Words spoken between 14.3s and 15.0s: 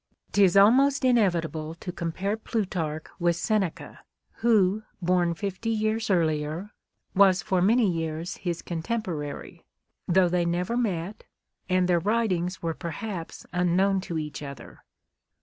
other.